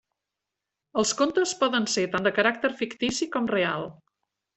[1.01, 3.87] Els contes poden ser tant de caràcter fictici com real.